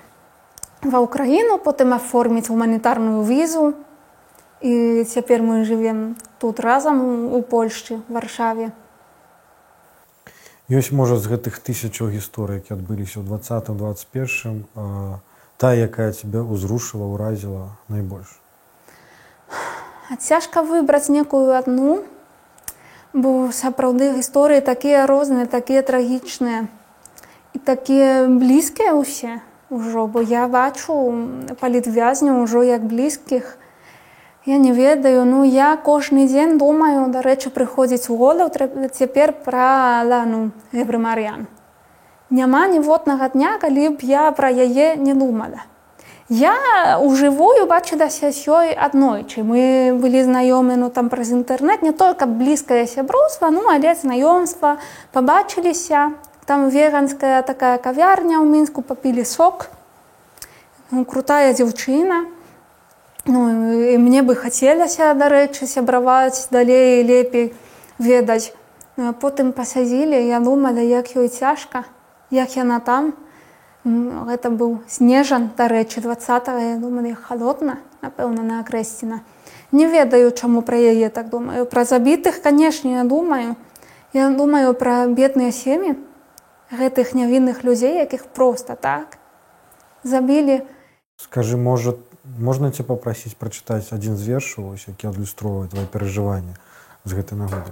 [0.82, 3.74] ва ўкраіну потым аформіць гуманітарную візу.
[4.62, 7.02] І цяпер мы жывем тут разам
[7.34, 8.70] у польшчы варшаве.
[10.70, 14.70] Ёсць можа з гэтых тысячаў гісторый які адбыліся ў двадцатым двадцать першым
[15.58, 18.38] та якая цябе ўзрушыла ўразіла найбольш?
[20.10, 22.06] А цяжка выбраць некую адну
[23.12, 26.70] бо сапраўды гісторыі такія розныя такія трагічныя
[27.52, 29.42] і такія блізкія ўсе
[29.72, 30.96] ўжо бо я бачу
[31.60, 33.56] палітвязняў ужо як блізкіх
[34.44, 38.52] я не ведаю ну я кожны дзень думаю дарэчы прыходзіць у голаў
[39.00, 40.44] цяпер пра лану
[40.84, 41.48] эбрымарыян
[42.32, 45.68] няма ніводнага дня калі б я пра яе не думала.
[46.32, 52.24] Я у жывую бачылася сёй аднойчы мы былі знаёмы ну там праз інтэрнэт не только
[52.26, 54.78] блізкае сяброўства ну але знаёмства
[55.12, 56.12] пабачыліся
[56.46, 59.68] там веганская такая кавярня ў мінску папілі сок.
[60.90, 62.26] Ну, крутая дзяўчына
[63.24, 63.40] ну,
[63.92, 67.54] і мне бы хацелася дарэчы сябраваць далей лепей
[67.98, 68.52] ведаць
[68.96, 71.88] ну, потым пасадзілі я думала як ёй цяжка
[72.28, 73.14] як яна там
[73.84, 76.16] гэта быў снежан дарэчы два
[76.60, 79.24] я думаю холодна напэўна на акрэсціна
[79.72, 81.64] не ведаю чаму пра яе так думаю.
[81.66, 83.56] Пра забітых канешне я думаю.
[84.12, 85.96] Я думаю пра бедныя сем'і
[86.72, 89.18] гэтых нявінных людзей якіх просто так
[90.04, 90.62] забілі.
[91.16, 91.96] Скажи может
[92.38, 96.54] можна ця попросіць прачытаць адзін з вершаў які адлюстроўвае твои перажыванні
[97.04, 97.70] з гэтай нагоды?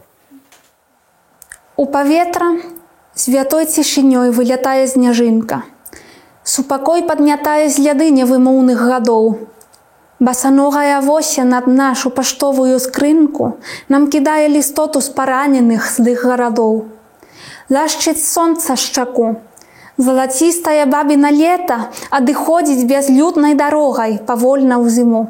[1.76, 2.60] У паветра
[3.14, 5.62] святой цішынёй вылятае зняжынка
[6.44, 9.46] супакой паднятае зляды невымоўных гадоў.
[10.20, 13.56] Басаногая восень над нашу паштовую скрынку
[13.88, 16.84] нам кідае лістоту з параненых злых гарадоў.
[17.70, 19.36] Лашчыць сонца шчаку.
[19.96, 21.76] Залацістае бабіна лета
[22.18, 25.20] адыходзіць бязлюднай дарогай павольна ў зіму.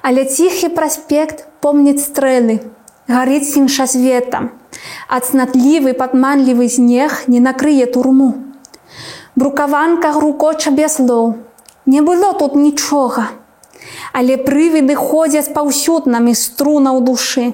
[0.00, 2.56] Але ціхі праспект помніць стрэлы,
[3.04, 4.48] гарыць інша светам.
[5.12, 8.30] Ацнатлівы падманлівы снег не накрые турму.
[9.36, 11.34] Брукаванка грукоча без слоў.
[11.84, 13.26] Не было тут нічога.
[14.12, 17.46] Але прывіды ходзяць паўсюднамі струна ў душы.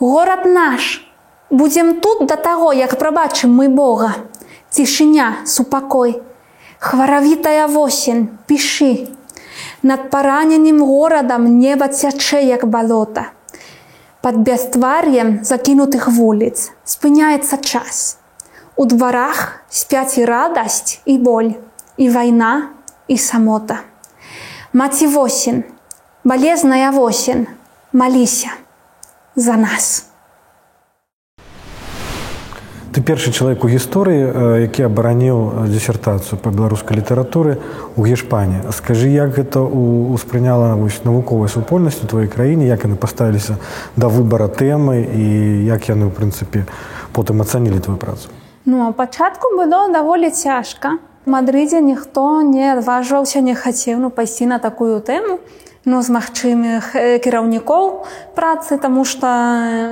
[0.00, 1.07] Горад наш,
[1.50, 4.14] будзем тут да таго, як прабачым мы Бога.
[4.70, 6.22] Цішыня, супакой.
[6.78, 9.08] Хваравітая восень, пішы.
[9.82, 13.30] Над параненым горадам неба цячэ як балота.
[14.20, 18.18] Пад бяствар'ем закінутых вуліц спыняецца час.
[18.76, 21.54] У дварах спяць і радасць і боль,
[21.96, 22.70] і вайна
[23.08, 23.80] і самота.
[24.72, 25.64] Маці восень,
[26.24, 27.46] балезная восень,
[27.92, 28.50] маліся
[29.36, 30.07] за нас.
[32.88, 37.60] Ты першы чалавек у гісторыі, які абараніў дысертацыю па беларускай літаратуры
[37.94, 38.64] ў Гешпані.
[38.72, 40.72] Скажы, як гэта ўспрыняла
[41.04, 43.60] навуковай супольнасць у тваёй краіне, як яны паставіліся
[43.96, 45.24] да выбара тэмы і
[45.68, 46.64] як яны ў прынцыпе
[47.12, 48.32] потым ацанілі твою працу.
[48.64, 50.96] Ну пачатку было даволі цяжка.
[51.28, 55.44] Мадрыдзе ніхто не адважваўся, не хацеў ну, пайсці на такую тэму
[55.88, 56.92] ну, з магчымых
[57.24, 58.04] кіраўнікоў
[58.36, 59.26] працы, таму што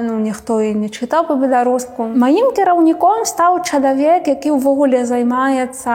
[0.04, 2.06] ну, ніхто і не чытаў па-беларуску.
[2.12, 5.92] Маім кіраўніком стаў чалавек, які ўвогуле займаецца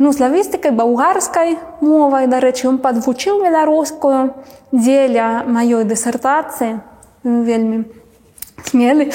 [0.00, 2.26] ну, славістыкай балгарскай мовай.
[2.32, 4.32] Дарэчы, ён падвучыў беларускую
[4.72, 6.80] дзеля маёй дысертацыі
[7.22, 7.84] вельмі
[8.64, 9.10] смелы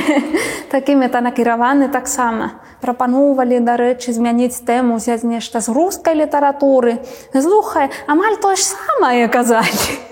[0.72, 7.00] такі метанакіраваны таксама прапаноўвалі дарэчы змяніць тэму узяць нешта з рускай літаратуры.
[7.32, 10.04] Злухае амаль тое ж самае казалі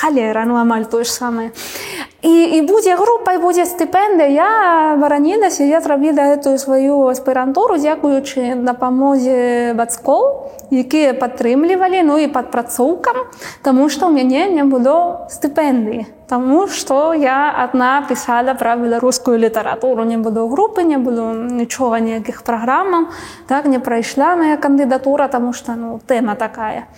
[0.00, 1.50] халера ну амаль тое ж самае
[2.22, 4.28] і, і будзе група і будзе стыпендыя.
[4.28, 4.50] Я
[5.00, 13.24] баранілася я зрабіла гэтую сваю аспірантуру дзякуючы дапамозе бацькоў якія падтрымлівалі ну і падпрацоўкам
[13.64, 16.04] таму што ў мяне не было стыпендыі.
[16.28, 20.04] Таму што я адна пісала пра беларускую літаратуру.
[20.04, 23.08] Не было групы не было нічога ніякіх праграмаў
[23.48, 26.92] так не прайшла моя кандыдатура таму што ну тэма такая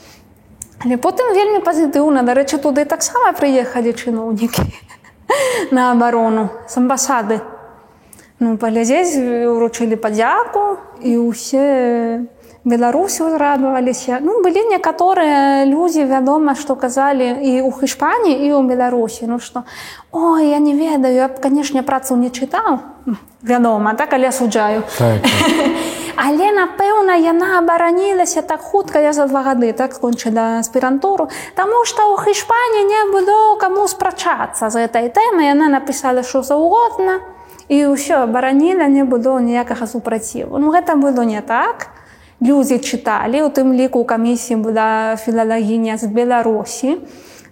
[0.84, 4.66] але потым вельмі пазітыўна дарэчы туды таксама прыехалі чыноўнікі
[5.76, 7.40] на абарону з амбасады.
[8.42, 9.14] Ну, паглядзець
[9.46, 12.26] уручылі падзяку і ўсе
[12.64, 14.18] беларусы ўзрадаваліся.
[14.22, 19.30] Ну, былі некаторыя людзі, вядома, што казалі і ў Хішпані і ў Беларусі.
[19.30, 19.62] Ну што
[20.10, 22.82] Ой, я не ведаю, я б, канешне, працу не чытаў.
[23.42, 24.82] Вядома, так але суджаю.
[24.98, 25.30] Так, так.
[26.16, 32.12] Але напэўна, яна абаранілася так хутка я за два гады так скончыла аспірантуру, Таму што
[32.12, 37.20] ў Хішпані не было каму спрачацца з гэтай тэмы, яна напісала що заўгодна
[37.68, 40.58] і ўсё абараніла не было ніякага супраціву.
[40.58, 41.88] Ну гэта было не так.
[42.42, 46.98] Людзі чыталі, у тым ліку камісіі была філалагіня з Беларусі.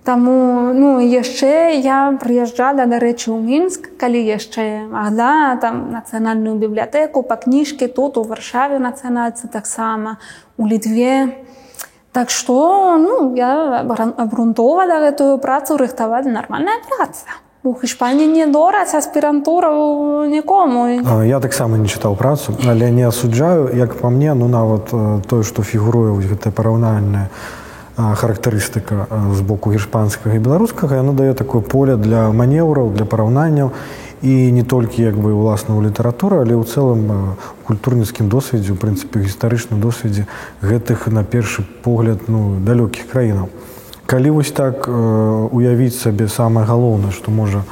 [0.02, 7.36] Таму ну яшчэ я прыязджала дарэчы ў мінск калі яшчэ магла там нацыянальную бібліятэку па
[7.36, 10.16] кніжкі тут у варшаве нацыянальцы таксама
[10.56, 11.36] у літве.
[12.16, 17.28] Так што ну я абрунтовала гэтую працу рыхтавалі нармальная праца.
[17.62, 19.68] У хішпані не дораць аспірантура
[20.32, 20.88] нікому.
[21.28, 24.96] Я таксама не чытаў працу але не асуджаю як па мне ну нават
[25.28, 27.28] тое што фігуруе гэта параўнальная
[28.16, 33.72] характарыстыка з боку гішпанскага і беларускага яно дае такое поле для манеўраў для параўнанняў.
[34.20, 39.24] І не толькі як бы уласна ў літаратуры але ў цэлым культурніцкім досведзе у прынцыпе
[39.24, 40.28] гістарычным досведзе
[40.60, 43.48] гэтых на першы погляд ну далёкіх краінаў.
[44.04, 47.64] Калі вось так уявіць сабе самае галоўнае што можа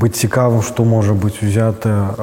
[0.00, 2.16] быць цікавым што можа быць узята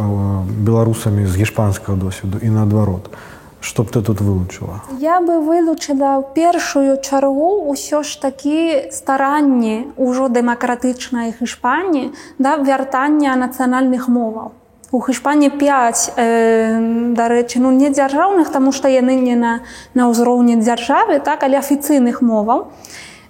[0.49, 3.13] беларусамі з гішпанскага досведу і наадварот.
[3.13, 4.81] то Што б ты тут вылучыла?
[5.01, 13.33] Я бы вылучыла ў першую чаргу ўсё ж такі старанні ўжо дэмакратычнай Хішпані да вяртання
[13.33, 14.53] нацыянальных моваў.
[14.91, 19.59] У Хішпані 5 э, дарэчы ну не дзяржаўных, таму што яны не на,
[19.93, 22.71] на ўзроўні дзяржавы, так але афіцыйных моваў.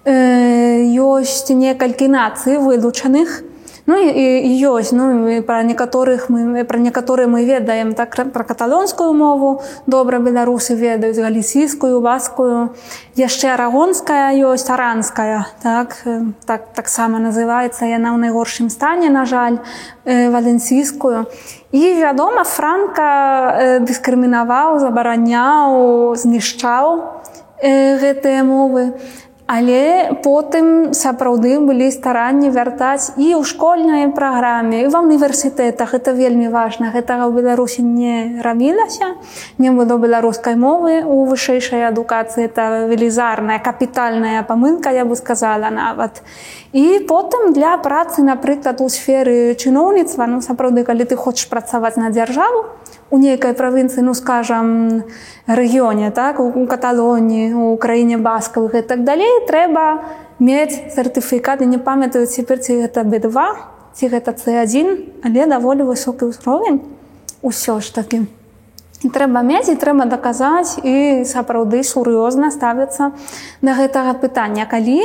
[0.06, 3.42] Э, ёсць некалькі нацый вылучаных,
[3.88, 9.62] Ну і, ёсць ну, пра некаторых мы пра некаторыя мы ведаем так пра каталонскую мову
[9.88, 12.76] добра беларусы ведаюць галісійскую васкую
[13.16, 15.96] яшчэ арагонская ёсць аранская так
[16.44, 19.64] так таксама называецца яна ў найгоршым стане на жаль
[20.04, 21.24] валенсійскую
[21.72, 27.24] і вядома франка дыскрымінаваў забараняў знішчаў
[27.64, 29.00] э, гэтыя мовы.
[29.48, 36.52] Але потым сапраўды былі старанні вяртаць і ў школьнай праграме і ва універсітэтах это вельмі
[36.52, 36.92] важна.
[36.92, 39.16] Гэтага ў беларусі не рабілася.
[39.56, 42.52] Не было беларускай мовы у вышэйшай адукацыі.
[42.52, 46.20] Это велізарная капітальная памылка я бы сказала нават.
[46.76, 52.12] І потым для працы напрыклад у сферы чыноўніцтва ну сапраўды калі ты хочаш працаваць на
[52.12, 52.68] дзяржаву
[53.10, 55.04] у нейкай правінцыі ну скажам
[55.48, 60.04] рэгіёне так у каталоніі у краіне баскавых і так далей трэба
[60.40, 63.38] мець сертыфікаты не памятаю цяпер ці гэта b2
[63.94, 66.84] ці гэта c1 але даволі высокі ўзровень
[67.42, 68.28] усё ж таки
[69.04, 73.12] і трэба мець і трэба даказаць і сапраўды сур'ёзна ставіцца
[73.62, 75.00] на гэтага пытання калі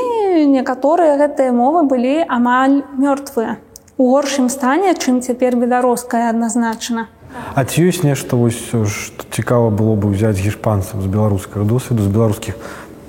[0.50, 3.62] некаторыя гэтыя мовы былі амаль мёртвыя
[3.96, 7.06] у горшым стане чым цяпер беларуская адназначна
[7.54, 12.12] А ці ёсць нешта вось што цікава было бы ўзяць гішпанцам з беларускага досведу з
[12.12, 12.56] беларускіх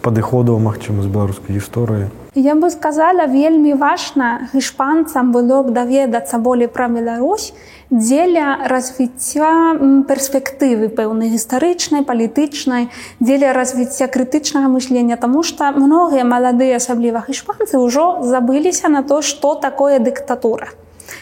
[0.03, 2.11] падыходаў магчыма з беларускай гісторыі?
[2.35, 7.53] Я бы сказала вельмі важна гішпанцам было б даведацца болей пра Беларусь
[7.93, 9.77] дзеля развіцця
[10.09, 12.89] перспектывы пэўнай гістарычнай палітычнай
[13.21, 19.53] дзеля развіцця крытычнага мышлення Таму што многія маладыя асабліва гішпанцы ўжо забыліся на то што
[19.55, 20.73] такое дыктатура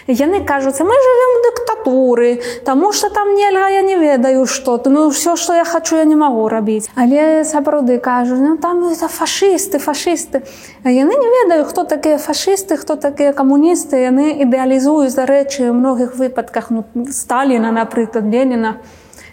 [0.08, 5.10] яны кажуцца мы живвем дыктатуры тому что там нельга я не ведаю что то ну
[5.10, 9.80] все что я хочу я не могу рабіць але сапраўды кажу ну там это фашисты
[9.80, 10.44] фашисты
[10.84, 14.02] яны не ведаю хто такія фашисты хто такія камуністы.
[14.02, 18.78] Яны ідэалізуюць за рэчы многіх выпадках ну сталіна напрыклад леніна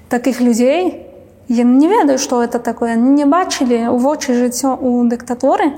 [0.09, 1.07] таких людзей
[1.49, 2.97] я не ведаю что это такое.
[2.97, 5.73] Не бачылі у вочы жыццё у дыктатуры.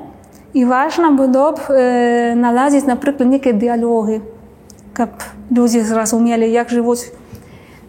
[0.52, 4.20] І важна было б э, наладзіць напрыклад некай дыалогі
[4.92, 5.10] каб
[5.50, 7.12] людзі зразумелі як жывуць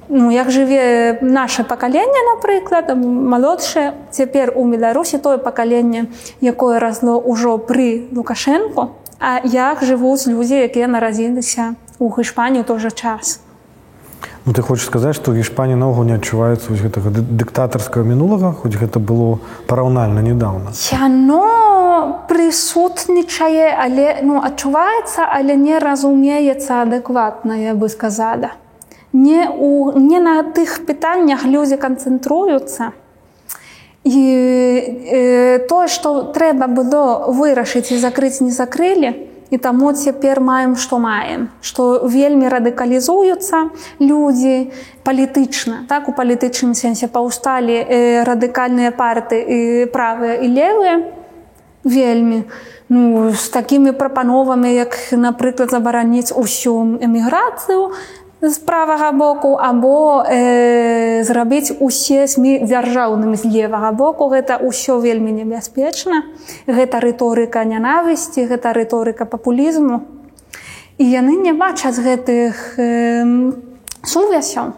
[0.10, 6.08] ну як жыве наше пакаленне напрыклад малодшае цяпер у беларусі тое пакаленне
[6.41, 12.91] якое разло ўжо пры лукашэнку а як жывуць людзі якія нарадзіліся у гішпанію той жа
[12.91, 13.39] час
[14.46, 18.98] Ну, ты хочаш сказаць што гішпані наогул не адчуваецца вось гэтага дыктатарскага мінулага хоць гэта
[18.98, 19.38] было
[19.70, 20.74] параўнальна недавно?
[20.90, 28.58] Яно прысутнічае але ну адчуваецца але не разумеецца адэкватна я бы сказала.
[29.14, 32.98] Не у не на тых пытаннях людзі канцэнтруюцца.
[34.04, 34.22] І
[35.06, 40.97] э, тое што трэба было вырашыць і закрыць не закрылі і таму цяпер маем што
[40.97, 41.52] маем.
[41.62, 44.72] Што вельмі радыкалізуюцца людзі
[45.04, 49.60] палітычна так у палітычным сэнсе паўсталі э, радыкальныя парты і
[49.91, 50.95] правыя і левыя
[51.84, 52.43] вельмі
[52.89, 57.91] ну з такімі прапановамі як напрыклад забараніць усю эміграцыю
[58.42, 64.34] з правага боку або э, зрабіць усе сМ дзяржаўнымі з левага боку.
[64.34, 66.26] Гэта ўсё вельмі небяспечна.
[66.66, 70.02] Гэта рыторыка нянавісці гэта рыторыка папулізму.
[70.98, 73.54] І яны не бачаць гэтых э,
[74.04, 74.74] сувязяў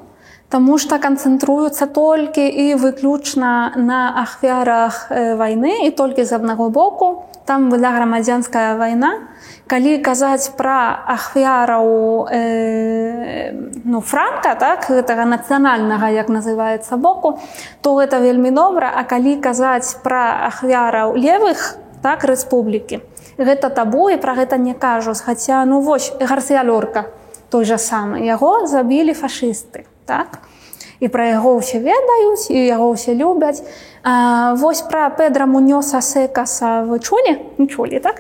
[0.54, 7.26] Таму што канцэнтруюцца толькі і выключна на ахвярах вайны і толькі з аднаго боку.
[7.50, 9.33] Там была грамадзянская вайна
[9.68, 11.88] калі казаць пра ахвяраў
[12.32, 13.52] э,
[13.86, 17.40] ну франка так гэтага нацыянальнага як называется боку
[17.82, 18.92] то гэта вельмі добра.
[18.96, 23.02] А калі казаць пра ахвяраў левых так рэспублікі
[23.38, 25.22] гэта табу і пра гэта не кажуць.
[25.22, 27.08] Хаця ну вось гарсіялёрка
[27.50, 28.26] той жа самы.
[28.26, 30.44] Яго забілі фашысты так?
[30.44, 30.63] і
[31.08, 33.64] пра яго ўсе ведаюць і яго ўсе любяць
[34.06, 36.84] А, вось пра педра мунёса секаса.
[36.84, 38.20] Вы чулі не чулі так?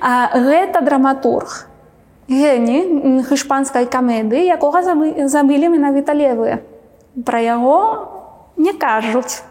[0.00, 1.66] А, гэта драматург.
[2.28, 4.80] Гені хішпанскай камедыі якога
[5.28, 6.62] забілі менавіта левыя
[7.20, 7.80] пра яго
[8.56, 9.44] не кажуць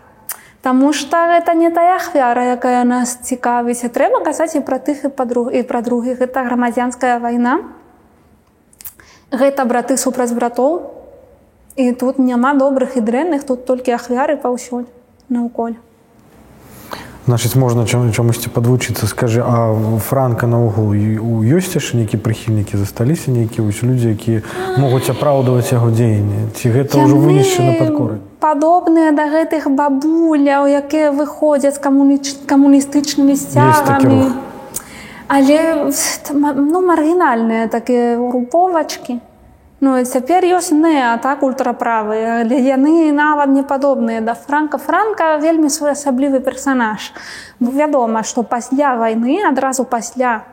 [0.64, 5.14] Таму што гэта не тая ахвяра якая нас цікавіць трэба казаць і пра тых і
[5.14, 7.62] падруг і пра другі гэта грамадзянская вайна
[9.30, 11.03] гэта браты супраць братоў
[11.76, 14.86] І тут няма добрых і дрэнных, тут толькі ахвяры паўсюль
[15.30, 15.74] наўколь.
[17.26, 19.08] Значыць можна чамусьці падвучыцца.
[19.08, 19.72] Скажы а
[20.04, 24.44] франка наогул ёсць яшчэ нейкі прыхільнікі засталіся нейкія вось людзі якія
[24.76, 31.80] могуць апраўдваць яго дзеянне ці гэта ўжо вынішчана падкоры падобныя да гэтых бабуляў якія выходзяць
[31.80, 32.44] камуніч...
[32.44, 34.36] камуністычнымі сцягамі.
[35.32, 35.88] Але
[36.60, 39.24] ну маргінальныя такія груповачкі
[39.84, 45.68] Ну, цяпер ёсць не так ультраправыя, але яны нават не падобныя да франка франка вельмі
[45.68, 47.12] своеасаблівы персанаж.
[47.60, 50.46] Вядома, што пасля вайны адразу пасля